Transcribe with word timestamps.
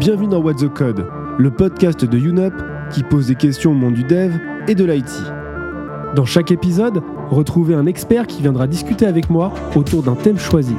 Bienvenue 0.00 0.28
dans 0.28 0.40
What 0.40 0.54
the 0.54 0.72
Code, 0.72 1.06
le 1.36 1.50
podcast 1.50 2.06
de 2.06 2.16
UNUP 2.16 2.54
qui 2.90 3.02
pose 3.02 3.26
des 3.26 3.34
questions 3.34 3.72
au 3.72 3.74
monde 3.74 3.92
du 3.92 4.02
dev 4.02 4.32
et 4.66 4.74
de 4.74 4.86
l'IT. 4.86 5.10
Dans 6.16 6.24
chaque 6.24 6.50
épisode, 6.50 7.02
retrouvez 7.28 7.74
un 7.74 7.84
expert 7.84 8.26
qui 8.26 8.40
viendra 8.40 8.66
discuter 8.66 9.04
avec 9.04 9.28
moi 9.28 9.52
autour 9.76 10.02
d'un 10.02 10.14
thème 10.14 10.38
choisi. 10.38 10.74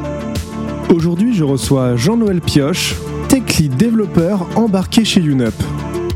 Aujourd'hui, 0.92 1.36
je 1.36 1.44
reçois 1.44 1.96
Jean-Noël 1.96 2.42
Pioche, 2.42 2.96
tech 3.28 3.60
lead 3.60 3.76
développeur 3.76 4.48
embarqué 4.56 5.06
chez 5.06 5.22
UNUP. 5.22 5.54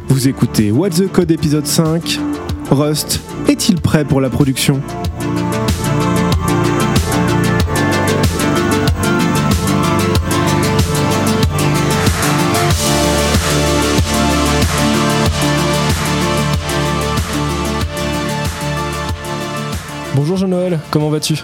Vous 0.07 0.27
écoutez 0.27 0.71
What 0.71 0.89
the 0.89 1.11
Code 1.11 1.29
épisode 1.29 1.67
5. 1.67 2.19
Rust 2.71 3.21
est-il 3.47 3.79
prêt 3.81 4.03
pour 4.03 4.19
la 4.19 4.31
production? 4.31 4.81
Bonjour 20.35 20.49
Jean-Noël, 20.49 20.79
comment 20.91 21.09
vas-tu? 21.09 21.41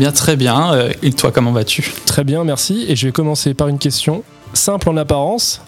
Bien, 0.00 0.10
très 0.10 0.34
bien. 0.34 0.74
Euh, 0.74 0.92
Et 1.04 1.12
toi, 1.12 1.30
comment 1.30 1.52
vas-tu? 1.52 1.92
Très 2.04 2.24
bien, 2.24 2.42
merci. 2.42 2.84
Et 2.88 2.96
je 2.96 3.06
vais 3.06 3.12
commencer 3.12 3.54
par 3.54 3.68
une 3.68 3.78
question 3.78 4.24
simple 4.54 4.88
en 4.88 4.96
apparence. 4.96 5.60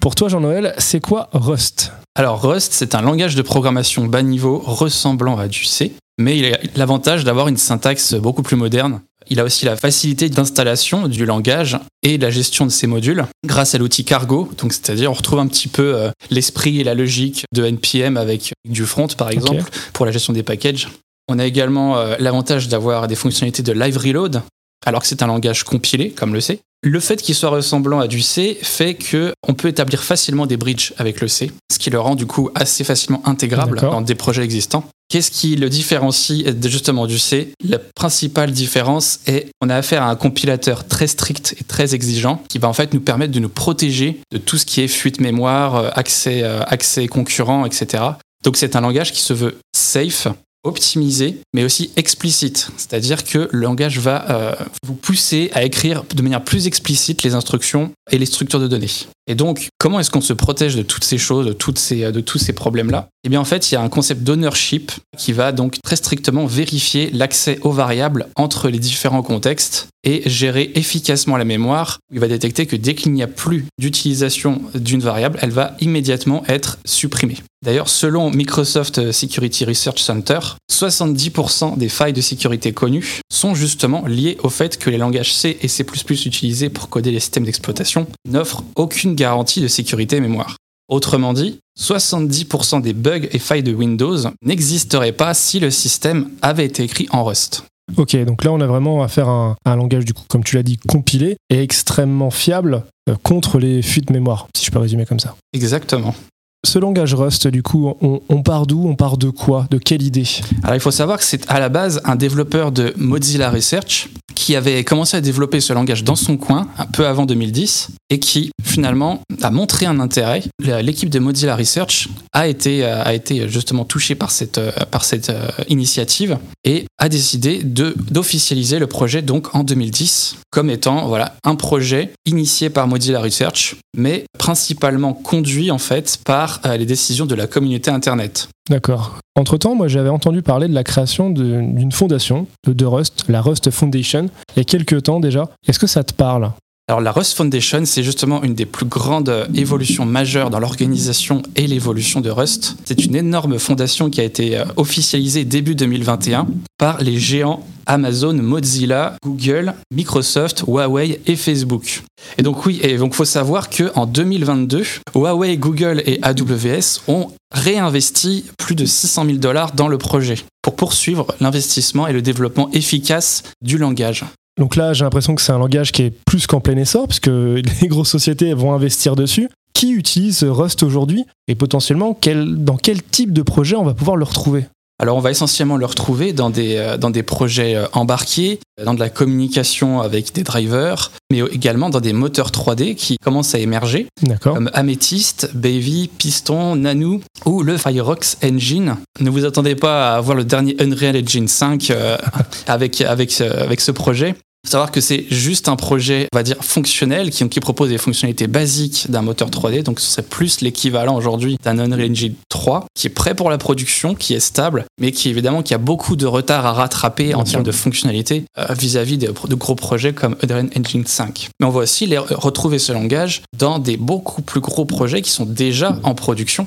Pour 0.00 0.14
toi, 0.14 0.30
Jean-Noël, 0.30 0.74
c'est 0.78 1.00
quoi 1.00 1.28
Rust? 1.34 1.92
Alors, 2.14 2.40
Rust, 2.40 2.72
c'est 2.72 2.94
un 2.94 3.02
langage 3.02 3.34
de 3.34 3.42
programmation 3.42 4.06
bas 4.06 4.22
niveau 4.22 4.58
ressemblant 4.58 5.36
à 5.36 5.48
du 5.48 5.66
C, 5.66 5.92
mais 6.16 6.38
il 6.38 6.54
a 6.54 6.58
l'avantage 6.76 7.24
d'avoir 7.24 7.48
une 7.48 7.58
syntaxe 7.58 8.14
beaucoup 8.14 8.42
plus 8.42 8.56
moderne. 8.56 9.02
Il 9.28 9.38
a 9.38 9.44
aussi 9.44 9.66
la 9.66 9.76
facilité 9.76 10.30
d'installation 10.30 11.08
du 11.08 11.26
langage 11.26 11.78
et 12.02 12.16
de 12.16 12.22
la 12.22 12.30
gestion 12.30 12.64
de 12.64 12.70
ses 12.70 12.86
modules 12.86 13.26
grâce 13.44 13.74
à 13.74 13.78
l'outil 13.78 14.06
Cargo. 14.06 14.48
Donc, 14.56 14.72
c'est-à-dire, 14.72 15.10
on 15.10 15.14
retrouve 15.14 15.40
un 15.40 15.46
petit 15.46 15.68
peu 15.68 15.94
euh, 15.94 16.10
l'esprit 16.30 16.80
et 16.80 16.84
la 16.84 16.94
logique 16.94 17.44
de 17.52 17.66
NPM 17.66 18.16
avec 18.16 18.54
du 18.66 18.86
front, 18.86 19.08
par 19.08 19.28
exemple, 19.30 19.64
pour 19.92 20.06
la 20.06 20.12
gestion 20.12 20.32
des 20.32 20.42
packages. 20.42 20.88
On 21.28 21.38
a 21.38 21.44
également 21.46 21.96
euh, 21.96 22.16
l'avantage 22.18 22.68
d'avoir 22.68 23.08
des 23.08 23.14
fonctionnalités 23.14 23.62
de 23.62 23.72
live 23.72 23.96
reload, 23.96 24.42
alors 24.86 25.00
que 25.02 25.06
c'est 25.08 25.22
un 25.22 25.26
langage 25.26 25.64
compilé, 25.64 26.10
comme 26.10 26.34
le 26.34 26.40
C. 26.40 26.60
Le 26.82 27.00
fait 27.00 27.16
qu'il 27.22 27.34
soit 27.34 27.48
ressemblant 27.48 28.00
à 28.00 28.08
du 28.08 28.20
C 28.20 28.58
fait 28.62 28.94
que 28.94 29.32
on 29.48 29.54
peut 29.54 29.68
établir 29.68 30.02
facilement 30.04 30.44
des 30.44 30.58
bridges 30.58 30.92
avec 30.98 31.22
le 31.22 31.28
C, 31.28 31.50
ce 31.72 31.78
qui 31.78 31.88
le 31.88 31.98
rend 31.98 32.14
du 32.14 32.26
coup 32.26 32.50
assez 32.54 32.84
facilement 32.84 33.22
intégrable 33.26 33.80
dans 33.80 34.02
des 34.02 34.14
projets 34.14 34.42
existants. 34.44 34.84
Qu'est-ce 35.08 35.30
qui 35.30 35.56
le 35.56 35.70
différencie 35.70 36.44
de- 36.44 36.68
justement 36.68 37.06
du 37.06 37.18
C? 37.18 37.52
La 37.66 37.78
principale 37.78 38.52
différence 38.52 39.20
est 39.26 39.46
on 39.62 39.70
a 39.70 39.76
affaire 39.76 40.02
à 40.02 40.10
un 40.10 40.16
compilateur 40.16 40.86
très 40.86 41.06
strict 41.06 41.54
et 41.58 41.64
très 41.64 41.94
exigeant 41.94 42.42
qui 42.50 42.58
va 42.58 42.68
en 42.68 42.72
fait 42.74 42.92
nous 42.92 43.00
permettre 43.00 43.32
de 43.32 43.38
nous 43.40 43.48
protéger 43.48 44.20
de 44.30 44.36
tout 44.38 44.58
ce 44.58 44.66
qui 44.66 44.82
est 44.82 44.88
fuite 44.88 45.20
mémoire, 45.22 45.76
euh, 45.76 45.88
accès, 45.94 46.42
euh, 46.42 46.60
accès 46.66 47.06
concurrent, 47.06 47.64
etc. 47.64 48.02
Donc 48.44 48.58
c'est 48.58 48.76
un 48.76 48.82
langage 48.82 49.12
qui 49.12 49.20
se 49.22 49.32
veut 49.32 49.56
safe, 49.74 50.28
optimisé, 50.64 51.38
mais 51.54 51.62
aussi 51.64 51.90
explicite. 51.96 52.68
C'est-à-dire 52.76 53.22
que 53.24 53.48
le 53.52 53.60
langage 53.60 53.98
va 53.98 54.30
euh, 54.30 54.54
vous 54.86 54.94
pousser 54.94 55.50
à 55.54 55.62
écrire 55.62 56.04
de 56.14 56.22
manière 56.22 56.42
plus 56.42 56.66
explicite 56.66 57.22
les 57.22 57.34
instructions 57.34 57.92
et 58.10 58.18
les 58.18 58.26
structures 58.26 58.60
de 58.60 58.68
données. 58.68 58.90
Et 59.26 59.34
donc, 59.34 59.68
comment 59.78 60.00
est-ce 60.00 60.10
qu'on 60.10 60.20
se 60.20 60.34
protège 60.34 60.76
de 60.76 60.82
toutes 60.82 61.04
ces 61.04 61.16
choses, 61.16 61.46
de, 61.46 62.10
de 62.10 62.20
tous 62.20 62.38
ces 62.38 62.52
problèmes-là? 62.52 63.08
Eh 63.24 63.30
bien, 63.30 63.40
en 63.40 63.44
fait, 63.44 63.70
il 63.70 63.74
y 63.74 63.76
a 63.76 63.80
un 63.80 63.88
concept 63.88 64.22
d'ownership 64.22 64.92
qui 65.16 65.32
va 65.32 65.52
donc 65.52 65.76
très 65.82 65.96
strictement 65.96 66.44
vérifier 66.44 67.10
l'accès 67.10 67.58
aux 67.62 67.72
variables 67.72 68.26
entre 68.36 68.68
les 68.68 68.78
différents 68.78 69.22
contextes 69.22 69.88
et 70.04 70.28
gérer 70.28 70.72
efficacement 70.74 71.38
la 71.38 71.46
mémoire. 71.46 72.00
Il 72.12 72.20
va 72.20 72.28
détecter 72.28 72.66
que 72.66 72.76
dès 72.76 72.94
qu'il 72.94 73.12
n'y 73.12 73.22
a 73.22 73.26
plus 73.26 73.64
d'utilisation 73.78 74.60
d'une 74.74 75.00
variable, 75.00 75.38
elle 75.40 75.50
va 75.50 75.74
immédiatement 75.80 76.44
être 76.46 76.78
supprimée. 76.84 77.38
D'ailleurs, 77.64 77.88
selon 77.88 78.30
Microsoft 78.30 79.10
Security 79.10 79.64
Research 79.64 79.98
Center, 79.98 80.38
70% 80.70 81.78
des 81.78 81.88
failles 81.88 82.12
de 82.12 82.20
sécurité 82.20 82.72
connues 82.72 83.20
sont 83.32 83.54
justement 83.54 84.04
liées 84.06 84.36
au 84.42 84.50
fait 84.50 84.76
que 84.76 84.90
les 84.90 84.98
langages 84.98 85.32
C 85.32 85.56
et 85.62 85.68
C++ 85.68 85.82
utilisés 86.26 86.68
pour 86.68 86.90
coder 86.90 87.10
les 87.10 87.20
systèmes 87.20 87.44
d'exploitation 87.44 88.06
n'offrent 88.28 88.64
aucune 88.76 89.14
garantie 89.14 89.62
de 89.62 89.68
sécurité 89.68 90.20
mémoire. 90.20 90.56
Autrement 90.90 91.32
dit, 91.32 91.58
70% 91.80 92.82
des 92.82 92.92
bugs 92.92 93.28
et 93.32 93.38
failles 93.38 93.62
de 93.62 93.72
Windows 93.72 94.18
n'existeraient 94.42 95.12
pas 95.12 95.32
si 95.32 95.58
le 95.58 95.70
système 95.70 96.28
avait 96.42 96.66
été 96.66 96.82
écrit 96.82 97.08
en 97.12 97.24
Rust. 97.24 97.64
Ok, 97.96 98.14
donc 98.26 98.44
là 98.44 98.52
on 98.52 98.60
a 98.60 98.66
vraiment 98.66 99.02
affaire 99.02 99.28
à 99.30 99.32
un, 99.32 99.56
à 99.64 99.72
un 99.72 99.76
langage, 99.76 100.04
du 100.04 100.12
coup, 100.12 100.24
comme 100.28 100.44
tu 100.44 100.56
l'as 100.56 100.62
dit, 100.62 100.76
compilé 100.76 101.36
et 101.48 101.62
extrêmement 101.62 102.30
fiable 102.30 102.84
euh, 103.08 103.14
contre 103.22 103.58
les 103.58 103.80
fuites 103.80 104.10
mémoire, 104.10 104.48
si 104.54 104.66
je 104.66 104.70
peux 104.70 104.78
résumer 104.78 105.06
comme 105.06 105.20
ça. 105.20 105.34
Exactement. 105.54 106.14
Ce 106.64 106.78
langage 106.78 107.14
Rust, 107.14 107.46
du 107.46 107.62
coup, 107.62 107.94
on, 108.00 108.42
part 108.42 108.66
d'où 108.66 108.88
On 108.88 108.96
part 108.96 109.18
de 109.18 109.28
quoi 109.28 109.66
De 109.70 109.76
quelle 109.76 110.02
idée? 110.02 110.26
Alors 110.62 110.74
il 110.74 110.80
faut 110.80 110.90
savoir 110.90 111.18
que 111.18 111.24
c'est 111.24 111.48
à 111.50 111.60
la 111.60 111.68
base 111.68 112.00
un 112.04 112.16
développeur 112.16 112.72
de 112.72 112.94
Mozilla 112.96 113.50
Research 113.50 114.08
qui 114.34 114.56
avait 114.56 114.82
commencé 114.82 115.16
à 115.16 115.20
développer 115.20 115.60
ce 115.60 115.72
langage 115.72 116.04
dans 116.04 116.16
son 116.16 116.36
coin 116.36 116.68
un 116.78 116.86
peu 116.86 117.06
avant 117.06 117.26
2010 117.26 117.90
et 118.10 118.18
qui 118.18 118.50
finalement 118.62 119.20
a 119.42 119.50
montré 119.50 119.86
un 119.86 120.00
intérêt. 120.00 120.42
L'équipe 120.58 121.10
de 121.10 121.18
Mozilla 121.18 121.54
Research 121.54 122.08
a 122.32 122.48
été, 122.48 122.84
euh, 122.84 123.02
a 123.02 123.14
été 123.14 123.48
justement 123.48 123.84
touchée 123.84 124.14
par 124.14 124.30
cette, 124.30 124.58
euh, 124.58 124.72
par 124.90 125.04
cette 125.04 125.30
euh, 125.30 125.48
initiative 125.68 126.38
et 126.64 126.86
a 126.98 127.08
décidé 127.08 127.60
d'officialiser 127.62 128.78
le 128.78 128.86
projet 128.86 129.22
donc 129.22 129.54
en 129.54 129.62
2010 129.64 130.36
comme 130.50 130.70
étant 130.70 131.08
voilà, 131.08 131.36
un 131.44 131.54
projet 131.54 132.12
initié 132.26 132.70
par 132.70 132.86
Mozilla 132.86 133.20
Research 133.20 133.76
mais 133.96 134.24
principalement 134.38 135.12
conduit 135.12 135.70
en 135.70 135.78
fait 135.78 136.18
par 136.24 136.53
euh, 136.64 136.76
les 136.76 136.86
décisions 136.86 137.26
de 137.26 137.34
la 137.34 137.46
communauté 137.46 137.90
Internet. 137.90 138.48
D'accord. 138.70 139.18
Entre-temps, 139.36 139.74
moi 139.74 139.88
j'avais 139.88 140.08
entendu 140.08 140.42
parler 140.42 140.68
de 140.68 140.74
la 140.74 140.84
création 140.84 141.30
d'une 141.30 141.92
fondation 141.92 142.46
de 142.66 142.84
Rust, 142.86 143.24
la 143.28 143.42
Rust 143.42 143.70
Foundation, 143.70 144.30
il 144.54 144.58
y 144.58 144.60
a 144.60 144.64
quelques 144.64 145.02
temps 145.02 145.20
déjà. 145.20 145.48
Est-ce 145.66 145.78
que 145.78 145.86
ça 145.86 146.04
te 146.04 146.14
parle? 146.14 146.50
Alors 146.86 147.00
la 147.00 147.12
Rust 147.12 147.34
Foundation, 147.34 147.86
c'est 147.86 148.02
justement 148.02 148.42
une 148.42 148.54
des 148.54 148.66
plus 148.66 148.84
grandes 148.84 149.48
évolutions 149.54 150.04
majeures 150.04 150.50
dans 150.50 150.60
l'organisation 150.60 151.40
et 151.56 151.66
l'évolution 151.66 152.20
de 152.20 152.28
Rust. 152.28 152.76
C'est 152.84 153.06
une 153.06 153.16
énorme 153.16 153.58
fondation 153.58 154.10
qui 154.10 154.20
a 154.20 154.24
été 154.24 154.58
euh, 154.58 154.66
officialisée 154.76 155.46
début 155.46 155.74
2021 155.74 156.46
par 156.76 157.00
les 157.00 157.18
géants 157.18 157.66
Amazon, 157.86 158.34
Mozilla, 158.34 159.16
Google, 159.24 159.72
Microsoft, 159.94 160.64
Huawei 160.66 161.20
et 161.26 161.36
Facebook. 161.36 162.02
Et 162.36 162.42
donc 162.42 162.66
oui, 162.66 162.82
donc 162.98 163.14
faut 163.14 163.24
savoir 163.24 163.70
que 163.70 163.90
en 163.94 164.04
2022, 164.04 164.82
Huawei, 165.14 165.56
Google 165.56 166.02
et 166.04 166.18
AWS 166.20 167.00
ont 167.08 167.30
réinvesti 167.50 168.44
plus 168.58 168.74
de 168.74 168.84
600 168.84 169.24
000 169.24 169.38
dollars 169.38 169.72
dans 169.72 169.88
le 169.88 169.96
projet 169.96 170.36
pour 170.60 170.76
poursuivre 170.76 171.34
l'investissement 171.40 172.06
et 172.06 172.12
le 172.12 172.20
développement 172.20 172.70
efficace 172.72 173.42
du 173.62 173.78
langage. 173.78 174.26
Donc 174.58 174.76
là, 174.76 174.92
j'ai 174.92 175.04
l'impression 175.04 175.34
que 175.34 175.42
c'est 175.42 175.52
un 175.52 175.58
langage 175.58 175.92
qui 175.92 176.02
est 176.02 176.10
plus 176.24 176.46
qu'en 176.46 176.60
plein 176.60 176.76
essor, 176.76 177.08
puisque 177.08 177.26
les 177.82 177.88
grosses 177.88 178.10
sociétés 178.10 178.54
vont 178.54 178.72
investir 178.72 179.16
dessus. 179.16 179.48
Qui 179.72 179.90
utilise 179.92 180.44
Rust 180.44 180.84
aujourd'hui 180.84 181.24
Et 181.48 181.56
potentiellement, 181.56 182.16
dans 182.24 182.76
quel 182.76 183.02
type 183.02 183.32
de 183.32 183.42
projet 183.42 183.74
on 183.74 183.84
va 183.84 183.92
pouvoir 183.92 184.16
le 184.16 184.24
retrouver? 184.24 184.66
Alors 185.00 185.16
on 185.16 185.20
va 185.20 185.32
essentiellement 185.32 185.76
le 185.76 185.86
retrouver 185.86 186.32
dans 186.32 186.50
des, 186.50 186.76
euh, 186.76 186.96
dans 186.96 187.10
des 187.10 187.24
projets 187.24 187.74
euh, 187.74 187.86
embarqués, 187.92 188.60
dans 188.84 188.94
de 188.94 189.00
la 189.00 189.10
communication 189.10 190.00
avec 190.00 190.32
des 190.32 190.44
drivers, 190.44 191.10
mais 191.32 191.40
également 191.52 191.90
dans 191.90 192.00
des 192.00 192.12
moteurs 192.12 192.50
3D 192.50 192.94
qui 192.94 193.16
commencent 193.22 193.54
à 193.54 193.58
émerger, 193.58 194.06
comme 194.54 194.70
Amethyst, 194.72 195.50
Baby, 195.54 196.08
Piston, 196.16 196.76
Nanu 196.76 197.20
ou 197.44 197.62
le 197.64 197.76
Firefox 197.76 198.38
Engine. 198.44 198.96
Ne 199.20 199.30
vous 199.30 199.44
attendez 199.44 199.74
pas 199.74 200.12
à 200.14 200.16
avoir 200.16 200.36
le 200.36 200.44
dernier 200.44 200.76
Unreal 200.80 201.16
Engine 201.16 201.48
5 201.48 201.90
euh, 201.90 202.16
avec, 202.68 203.00
avec, 203.00 203.32
ce- 203.32 203.42
avec 203.44 203.80
ce 203.80 203.90
projet. 203.90 204.36
Faut 204.64 204.70
savoir 204.70 204.90
que 204.90 205.00
c'est 205.00 205.26
juste 205.30 205.68
un 205.68 205.76
projet, 205.76 206.26
on 206.32 206.36
va 206.36 206.42
dire, 206.42 206.56
fonctionnel, 206.62 207.30
qui, 207.30 207.46
qui 207.48 207.60
propose 207.60 207.90
des 207.90 207.98
fonctionnalités 207.98 208.46
basiques 208.46 209.10
d'un 209.10 209.22
moteur 209.22 209.50
3D. 209.50 209.82
Donc 209.82 210.00
ce 210.00 210.06
serait 210.06 210.22
plus 210.22 210.62
l'équivalent 210.62 211.16
aujourd'hui 211.16 211.58
d'un 211.62 211.78
Unreal 211.78 212.10
Engine 212.10 212.34
3, 212.48 212.86
qui 212.94 213.08
est 213.08 213.10
prêt 213.10 213.34
pour 213.34 213.50
la 213.50 213.58
production, 213.58 214.14
qui 214.14 214.32
est 214.32 214.40
stable, 214.40 214.86
mais 214.98 215.12
qui 215.12 215.28
évidemment 215.28 215.62
qui 215.62 215.74
a 215.74 215.78
beaucoup 215.78 216.16
de 216.16 216.26
retard 216.26 216.64
à 216.64 216.72
rattraper 216.72 217.34
en 217.34 217.44
termes 217.44 217.62
de 217.62 217.72
fonctionnalités 217.72 218.44
euh, 218.58 218.72
vis-à-vis 218.72 219.18
de, 219.18 219.26
de 219.26 219.54
gros 219.54 219.74
projets 219.74 220.14
comme 220.14 220.36
Unreal 220.42 220.70
Engine 220.76 221.06
5. 221.06 221.50
Mais 221.60 221.66
on 221.66 221.70
va 221.70 221.80
aussi 221.80 222.06
les, 222.06 222.18
retrouver 222.18 222.78
ce 222.78 222.92
langage 222.92 223.42
dans 223.58 223.78
des 223.78 223.98
beaucoup 223.98 224.40
plus 224.40 224.60
gros 224.60 224.86
projets 224.86 225.20
qui 225.20 225.30
sont 225.30 225.46
déjà 225.46 225.98
en 226.04 226.14
production 226.14 226.66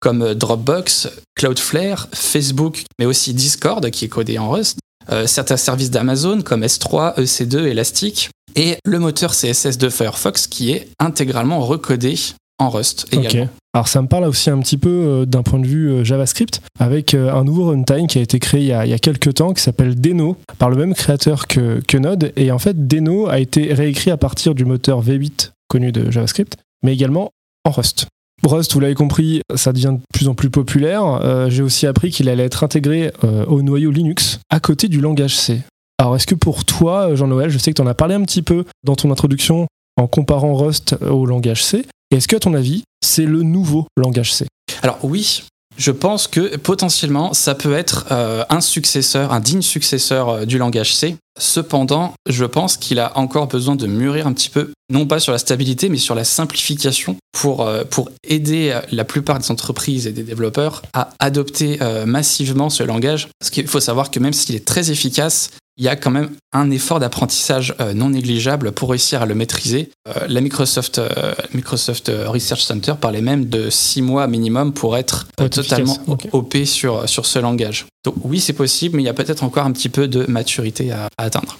comme 0.00 0.22
euh, 0.22 0.34
Dropbox, 0.34 1.08
Cloudflare, 1.34 2.08
Facebook, 2.12 2.84
mais 2.98 3.06
aussi 3.06 3.34
Discord 3.34 3.88
qui 3.90 4.04
est 4.04 4.08
codé 4.08 4.38
en 4.38 4.50
Rust, 4.50 4.78
certains 5.26 5.56
services 5.56 5.90
d'Amazon 5.90 6.42
comme 6.42 6.62
S3, 6.62 7.18
EC2, 7.18 7.64
Elastic, 7.64 8.30
et 8.56 8.76
le 8.84 8.98
moteur 8.98 9.32
CSS 9.32 9.78
de 9.78 9.88
Firefox 9.88 10.46
qui 10.46 10.72
est 10.72 10.88
intégralement 10.98 11.60
recodé 11.60 12.14
en 12.58 12.70
Rust 12.70 13.06
également. 13.12 13.44
Ok. 13.44 13.50
Alors 13.74 13.86
ça 13.86 14.02
me 14.02 14.08
parle 14.08 14.24
aussi 14.24 14.50
un 14.50 14.58
petit 14.58 14.78
peu 14.78 14.88
euh, 14.88 15.24
d'un 15.26 15.42
point 15.42 15.60
de 15.60 15.66
vue 15.66 15.90
euh, 15.90 16.04
JavaScript, 16.04 16.60
avec 16.80 17.14
euh, 17.14 17.32
un 17.32 17.44
nouveau 17.44 17.66
runtime 17.66 18.06
qui 18.08 18.18
a 18.18 18.22
été 18.22 18.38
créé 18.40 18.62
il 18.62 18.66
y 18.66 18.72
a, 18.72 18.86
il 18.86 18.90
y 18.90 18.94
a 18.94 18.98
quelques 18.98 19.34
temps, 19.34 19.52
qui 19.52 19.62
s'appelle 19.62 20.00
Deno, 20.00 20.36
par 20.58 20.70
le 20.70 20.76
même 20.76 20.94
créateur 20.94 21.46
que, 21.46 21.80
que 21.86 21.96
Node. 21.96 22.32
Et 22.36 22.50
en 22.50 22.58
fait, 22.58 22.88
Deno 22.88 23.28
a 23.28 23.38
été 23.38 23.72
réécrit 23.72 24.10
à 24.10 24.16
partir 24.16 24.54
du 24.54 24.64
moteur 24.64 25.04
V8 25.04 25.52
connu 25.68 25.92
de 25.92 26.10
JavaScript, 26.10 26.56
mais 26.82 26.94
également 26.94 27.30
en 27.64 27.70
Rust. 27.70 28.06
Rust, 28.44 28.72
vous 28.72 28.80
l'avez 28.80 28.94
compris, 28.94 29.42
ça 29.54 29.72
devient 29.72 29.94
de 29.98 30.00
plus 30.12 30.28
en 30.28 30.34
plus 30.34 30.50
populaire. 30.50 31.04
Euh, 31.04 31.50
j'ai 31.50 31.62
aussi 31.62 31.86
appris 31.86 32.10
qu'il 32.10 32.28
allait 32.28 32.44
être 32.44 32.64
intégré 32.64 33.12
euh, 33.24 33.44
au 33.46 33.62
noyau 33.62 33.90
Linux 33.90 34.40
à 34.50 34.60
côté 34.60 34.88
du 34.88 35.00
langage 35.00 35.36
C. 35.36 35.60
Alors, 35.98 36.14
est-ce 36.14 36.26
que 36.26 36.36
pour 36.36 36.64
toi, 36.64 37.14
Jean-Noël, 37.14 37.50
je 37.50 37.58
sais 37.58 37.72
que 37.72 37.76
tu 37.76 37.82
en 37.82 37.86
as 37.86 37.94
parlé 37.94 38.14
un 38.14 38.22
petit 38.22 38.42
peu 38.42 38.64
dans 38.84 38.94
ton 38.94 39.10
introduction 39.10 39.66
en 39.96 40.06
comparant 40.06 40.54
Rust 40.54 40.96
au 41.02 41.26
langage 41.26 41.64
C, 41.64 41.84
est-ce 42.10 42.28
que, 42.28 42.36
à 42.36 42.40
ton 42.40 42.54
avis, 42.54 42.84
c'est 43.04 43.26
le 43.26 43.42
nouveau 43.42 43.86
langage 43.96 44.32
C? 44.32 44.46
Alors, 44.82 44.98
oui, 45.02 45.42
je 45.78 45.92
pense 45.92 46.26
que 46.26 46.56
potentiellement 46.56 47.32
ça 47.32 47.54
peut 47.54 47.72
être 47.72 48.06
euh, 48.10 48.44
un 48.50 48.60
successeur, 48.60 49.32
un 49.32 49.40
digne 49.40 49.62
successeur 49.62 50.28
euh, 50.28 50.44
du 50.44 50.58
langage 50.58 50.94
C. 50.94 51.16
Cependant, 51.38 52.14
je 52.28 52.44
pense 52.44 52.76
qu'il 52.76 52.98
a 52.98 53.16
encore 53.16 53.46
besoin 53.46 53.76
de 53.76 53.86
mûrir 53.86 54.26
un 54.26 54.32
petit 54.32 54.50
peu, 54.50 54.72
non 54.92 55.06
pas 55.06 55.20
sur 55.20 55.30
la 55.30 55.38
stabilité, 55.38 55.88
mais 55.88 55.98
sur 55.98 56.16
la 56.16 56.24
simplification 56.24 57.16
pour, 57.30 57.62
euh, 57.62 57.84
pour 57.84 58.10
aider 58.24 58.76
la 58.90 59.04
plupart 59.04 59.38
des 59.38 59.50
entreprises 59.52 60.08
et 60.08 60.12
des 60.12 60.24
développeurs 60.24 60.82
à 60.94 61.10
adopter 61.20 61.78
massivement 62.06 62.70
ce 62.70 62.82
langage. 62.82 63.28
Parce 63.38 63.50
qu'il 63.50 63.68
faut 63.68 63.80
savoir 63.80 64.10
que 64.10 64.18
même 64.18 64.32
s'il 64.32 64.56
est 64.56 64.64
très 64.64 64.90
efficace, 64.90 65.50
il 65.78 65.84
y 65.84 65.88
a 65.88 65.94
quand 65.94 66.10
même 66.10 66.30
un 66.52 66.70
effort 66.70 66.98
d'apprentissage 66.98 67.74
euh, 67.80 67.94
non 67.94 68.10
négligeable 68.10 68.72
pour 68.72 68.90
réussir 68.90 69.22
à 69.22 69.26
le 69.26 69.36
maîtriser. 69.36 69.90
Euh, 70.08 70.26
la 70.28 70.40
Microsoft, 70.40 70.98
euh, 70.98 71.34
Microsoft 71.54 72.10
Research 72.26 72.62
Center 72.62 72.94
parlait 73.00 73.22
même 73.22 73.46
de 73.46 73.70
six 73.70 74.02
mois 74.02 74.26
minimum 74.26 74.72
pour 74.72 74.96
être 74.96 75.28
totalement 75.36 75.96
OP 76.32 76.56
sur, 76.64 77.08
sur 77.08 77.26
ce 77.26 77.38
langage. 77.38 77.86
Donc 78.04 78.16
oui, 78.24 78.40
c'est 78.40 78.52
possible, 78.54 78.96
mais 78.96 79.04
il 79.04 79.06
y 79.06 79.10
a 79.10 79.14
peut-être 79.14 79.44
encore 79.44 79.64
un 79.64 79.72
petit 79.72 79.88
peu 79.88 80.08
de 80.08 80.26
maturité 80.28 80.90
à, 80.90 81.08
à 81.16 81.24
atteindre. 81.24 81.56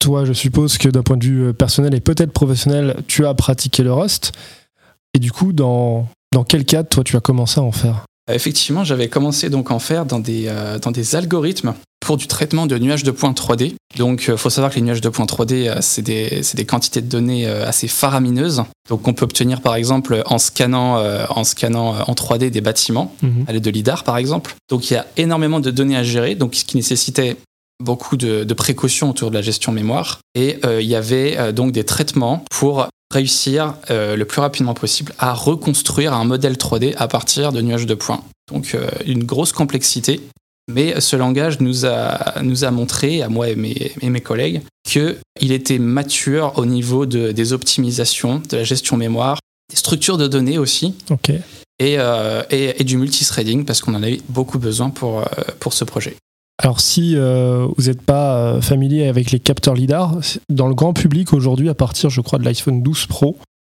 Toi, 0.00 0.24
je 0.24 0.32
suppose 0.32 0.76
que 0.76 0.88
d'un 0.88 1.02
point 1.02 1.16
de 1.16 1.24
vue 1.24 1.54
personnel 1.54 1.94
et 1.94 2.00
peut-être 2.00 2.32
professionnel, 2.32 2.96
tu 3.06 3.24
as 3.24 3.34
pratiqué 3.34 3.84
le 3.84 3.92
Rust. 3.92 4.32
Et 5.14 5.20
du 5.20 5.30
coup, 5.30 5.52
dans, 5.52 6.08
dans 6.32 6.44
quel 6.44 6.64
cadre, 6.64 6.88
toi, 6.88 7.04
tu 7.04 7.16
as 7.16 7.20
commencé 7.20 7.60
à 7.60 7.62
en 7.62 7.72
faire? 7.72 8.04
Effectivement, 8.30 8.84
j'avais 8.84 9.08
commencé 9.08 9.48
donc 9.48 9.70
à 9.70 9.74
en 9.74 9.78
faire 9.78 10.06
dans 10.06 10.18
des, 10.18 10.52
dans 10.82 10.90
des 10.90 11.16
algorithmes 11.16 11.74
pour 12.00 12.16
du 12.16 12.26
traitement 12.26 12.66
de 12.66 12.78
nuages 12.78 13.02
de 13.02 13.10
points 13.10 13.32
3D. 13.32 13.74
Donc, 13.96 14.24
il 14.24 14.32
euh, 14.32 14.36
faut 14.36 14.50
savoir 14.50 14.70
que 14.70 14.76
les 14.76 14.82
nuages 14.82 15.00
de 15.00 15.08
points 15.08 15.26
3D, 15.26 15.68
euh, 15.68 15.78
c'est 15.80 16.02
des, 16.02 16.42
des, 16.54 16.64
quantités 16.64 17.00
de 17.00 17.06
données 17.06 17.46
euh, 17.46 17.66
assez 17.66 17.88
faramineuses. 17.88 18.62
Donc, 18.88 19.06
on 19.06 19.12
peut 19.12 19.24
obtenir, 19.24 19.60
par 19.60 19.74
exemple, 19.74 20.22
en 20.26 20.38
scannant, 20.38 21.02
en, 21.28 21.44
scannant 21.44 21.96
en 22.00 22.14
3D 22.14 22.50
des 22.50 22.62
bâtiments, 22.62 23.14
mhm. 23.22 23.44
à 23.46 23.52
l'aide 23.52 23.62
de 23.62 23.70
LIDAR, 23.70 24.04
par 24.04 24.16
exemple. 24.16 24.54
Donc, 24.70 24.90
il 24.90 24.94
y 24.94 24.96
a 24.96 25.06
énormément 25.18 25.60
de 25.60 25.70
données 25.70 25.96
à 25.96 26.02
gérer, 26.02 26.34
donc 26.34 26.54
ce 26.54 26.64
qui 26.64 26.76
nécessitait 26.76 27.36
beaucoup 27.84 28.16
de, 28.16 28.54
précautions 28.54 29.10
autour 29.10 29.28
de 29.28 29.34
la 29.34 29.42
gestion 29.42 29.72
mémoire. 29.72 30.20
Et 30.34 30.58
il 30.64 30.86
y 30.86 30.94
avait 30.94 31.52
donc 31.52 31.72
des 31.72 31.84
traitements 31.84 32.42
pour 32.50 32.86
réussir 33.12 33.74
le 33.90 34.22
plus 34.24 34.40
rapidement 34.40 34.72
possible 34.72 35.12
à 35.18 35.34
reconstruire 35.34 36.14
un 36.14 36.24
modèle 36.24 36.54
3D 36.54 36.94
à 36.96 37.08
partir 37.08 37.52
de 37.52 37.60
nuages 37.60 37.86
de 37.86 37.94
points. 37.94 38.22
Donc, 38.50 38.74
une 39.04 39.24
grosse 39.24 39.52
complexité 39.52 40.22
mais 40.68 41.00
ce 41.00 41.16
langage 41.16 41.60
nous 41.60 41.86
a, 41.86 42.42
nous 42.42 42.64
a 42.64 42.70
montré, 42.70 43.22
à 43.22 43.28
moi 43.28 43.48
et 43.48 43.56
mes, 43.56 43.92
et 44.00 44.10
mes 44.10 44.20
collègues, 44.20 44.60
qu'il 44.84 45.16
était 45.52 45.78
mature 45.78 46.52
au 46.56 46.66
niveau 46.66 47.06
de, 47.06 47.32
des 47.32 47.52
optimisations, 47.52 48.42
de 48.48 48.58
la 48.58 48.64
gestion 48.64 48.96
mémoire, 48.96 49.38
des 49.70 49.76
structures 49.76 50.18
de 50.18 50.26
données 50.28 50.58
aussi. 50.58 50.94
Et, 51.80 51.96
euh, 51.98 52.42
et, 52.50 52.82
du 52.84 52.96
multithreading, 52.96 53.64
parce 53.64 53.80
qu'on 53.80 53.94
en 53.94 54.02
avait 54.02 54.20
beaucoup 54.28 54.58
besoin 54.58 54.90
pour, 54.90 55.20
euh, 55.20 55.24
pour 55.60 55.72
ce 55.72 55.84
projet. 55.84 56.16
Alors 56.60 56.80
si 56.80 57.14
euh, 57.14 57.68
vous 57.76 57.84
n'êtes 57.84 58.02
pas 58.02 58.60
familier 58.60 59.06
avec 59.06 59.30
les 59.30 59.38
capteurs 59.38 59.74
LIDAR, 59.74 60.18
dans 60.48 60.66
le 60.66 60.74
grand 60.74 60.92
public 60.92 61.32
aujourd'hui, 61.32 61.68
à 61.68 61.74
partir 61.74 62.10
je 62.10 62.20
crois 62.20 62.40
de 62.40 62.44
l'iPhone 62.44 62.82
12 62.82 63.06
Pro, 63.06 63.38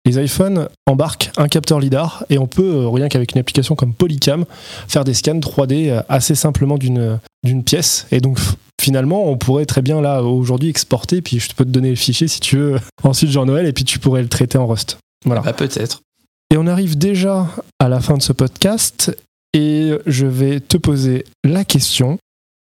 les 0.08 0.25
iPhones 0.25 0.69
embarquent 0.87 1.31
un 1.37 1.49
capteur 1.49 1.81
LiDAR 1.81 2.25
et 2.31 2.38
on 2.38 2.46
peut, 2.46 2.62
euh, 2.62 2.88
rien 2.88 3.08
qu'avec 3.08 3.32
une 3.32 3.40
application 3.40 3.75
comme 3.75 3.93
Polycam, 3.93 4.46
faire 4.88 5.05
des 5.05 5.12
scans 5.12 5.38
3D 5.38 5.90
euh, 5.90 6.02
assez 6.08 6.34
simplement 6.34 6.78
d'une 6.78 7.64
pièce. 7.64 8.06
Et 8.10 8.20
donc 8.20 8.38
finalement, 8.81 9.26
on 9.26 9.37
pourrait 9.37 9.66
très 9.66 9.82
bien 9.82 10.00
là 10.00 10.22
aujourd'hui 10.22 10.70
exporter, 10.70 11.20
puis 11.20 11.40
je 11.40 11.55
peux 11.55 11.64
te 11.64 11.70
donner 11.70 11.90
le 11.90 11.96
fichier 11.96 12.26
si 12.26 12.40
tu 12.40 12.56
veux 12.56 12.81
ensuite 13.02 13.31
Jean-Noël, 13.31 13.66
et 13.66 13.72
puis 13.72 13.84
tu 13.84 13.99
pourrais 13.99 14.22
le 14.22 14.28
traiter 14.28 14.56
en 14.56 14.66
Rust. 14.66 14.99
Voilà. 15.26 15.43
Bah, 15.43 15.52
peut-être. 15.52 16.00
Et 16.50 16.56
on 16.56 16.66
arrive 16.66 16.96
déjà 16.96 17.46
à 17.78 17.90
la 17.90 18.00
fin 18.00 18.16
de 18.16 18.22
ce 18.22 18.32
podcast 18.32 19.14
et 19.52 19.93
je 20.06 20.26
vais 20.26 20.60
te 20.60 20.78
poser 20.78 21.25
la 21.44 21.64
question 21.64 22.19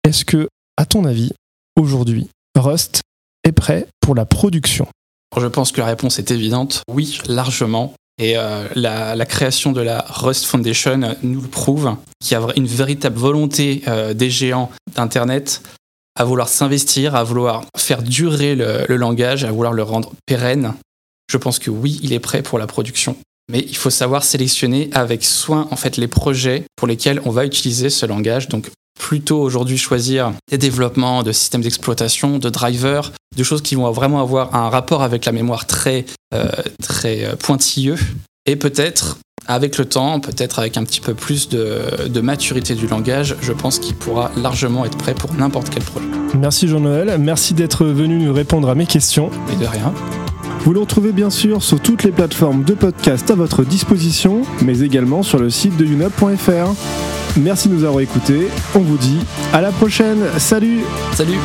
est-ce 0.03 0.25
que, 0.25 0.49
à 0.77 0.87
ton 0.87 1.05
avis, 1.05 1.31
aujourd'hui, 1.77 2.29
Rust 2.57 3.03
est 3.45 3.53
prêt 3.53 3.87
pour 4.01 4.17
la 4.17 4.25
production? 4.25 4.89
Je 5.37 5.47
pense 5.47 5.73
que 5.73 5.81
la 5.81 5.87
réponse 5.87 6.19
est 6.19 6.31
évidente. 6.31 6.83
Oui, 6.91 7.19
largement. 7.27 7.95
Et 8.21 8.37
euh, 8.37 8.67
la, 8.75 9.27
création 9.27 9.73
de 9.73 9.81
la 9.81 10.05
Rust 10.09 10.45
Foundation 10.47 11.17
nous 11.23 11.41
le 11.41 11.49
prouve, 11.49 11.95
qu'il 12.21 12.37
y 12.37 12.41
a 12.41 12.47
une 12.57 12.67
véritable 12.67 13.17
volonté 13.17 13.83
euh, 13.87 14.13
des 14.13 14.31
géants 14.31 14.71
d'Internet 14.97 15.63
à 16.19 16.25
vouloir 16.25 16.49
s'investir, 16.49 17.15
à 17.15 17.23
vouloir 17.23 17.65
faire 17.77 18.03
durer 18.03 18.57
le, 18.57 18.97
langage, 18.97 19.45
à 19.45 19.53
vouloir 19.53 19.73
le 19.73 19.85
rendre 19.85 20.13
pérenne. 20.27 20.75
Je 21.31 21.37
pense 21.37 21.61
que 21.61 21.71
oui, 21.71 22.01
il 22.03 22.13
est 22.13 22.19
prêt 22.19 22.43
pour 22.43 22.59
la 22.59 22.67
production. 22.67 23.17
Mais 23.51 23.61
il 23.61 23.77
faut 23.77 23.91
savoir 23.91 24.25
sélectionner 24.25 24.91
avec 24.93 25.25
soin 25.25 25.69
en 25.71 25.77
fait 25.77 25.97
les 25.97 26.09
projets 26.09 26.65
pour 26.75 26.89
lesquels 26.89 27.23
on 27.25 27.31
va 27.31 27.47
utiliser 27.47 27.89
ce 27.89 28.05
langage. 28.05 28.49
Plutôt 28.99 29.41
aujourd'hui 29.41 29.79
choisir 29.79 30.33
des 30.51 30.59
développements 30.59 31.23
de 31.23 31.33
systèmes 31.33 31.63
d'exploitation, 31.63 32.39
de 32.39 32.51
drivers, 32.51 33.13
de 33.37 33.43
choses 33.43 33.63
qui 33.63 33.75
vont 33.75 33.91
vraiment 33.91 34.21
avoir 34.21 34.55
un 34.55 34.69
rapport 34.69 35.03
avec 35.03 35.25
la 35.25 35.33
mémoire 35.33 35.67
très, 35.67 36.05
euh, 36.35 36.49
très 36.83 37.25
euh, 37.25 37.37
pointilleux. 37.37 37.97
Et 38.47 38.57
peut-être, 38.57 39.19
avec 39.47 39.79
le 39.79 39.85
temps, 39.85 40.21
peut-être 40.21 40.59
avec 40.59 40.77
un 40.77 40.85
petit 40.85 41.01
peu 41.01 41.15
plus 41.15 41.49
de, 41.49 42.09
de 42.09 42.21
maturité 42.21 42.75
du 42.75 42.87
langage, 42.87 43.37
je 43.41 43.53
pense 43.53 43.79
qu'il 43.79 43.95
pourra 43.95 44.31
largement 44.37 44.85
être 44.85 44.99
prêt 44.99 45.15
pour 45.15 45.33
n'importe 45.35 45.71
quel 45.71 45.83
projet. 45.83 46.07
Merci 46.35 46.69
Jean-Noël, 46.69 47.17
merci 47.19 47.55
d'être 47.55 47.87
venu 47.87 48.19
nous 48.19 48.33
répondre 48.33 48.69
à 48.69 48.75
mes 48.75 48.87
questions. 48.87 49.31
Et 49.53 49.57
de 49.57 49.67
rien. 49.67 49.93
Vous 50.61 50.73
le 50.73 50.81
retrouvez 50.81 51.13
bien 51.13 51.31
sûr 51.31 51.63
sur 51.63 51.81
toutes 51.81 52.05
les 52.05 52.11
plateformes 52.11 52.65
de 52.65 52.75
podcast 52.75 53.31
à 53.31 53.35
votre 53.35 53.65
disposition, 53.65 54.43
mais 54.63 54.81
également 54.81 55.23
sur 55.23 55.39
le 55.39 55.51
site 55.51 55.77
de 55.77 55.85
unop.fr. 55.85 57.18
Merci 57.39 57.69
de 57.69 57.75
nous 57.75 57.85
avoir 57.85 58.01
écoutés. 58.01 58.49
On 58.75 58.81
vous 58.81 58.99
dit 58.99 59.21
à 59.53 59.61
la 59.61 59.71
prochaine. 59.71 60.19
Salut 60.39 60.81
Salut 61.15 61.39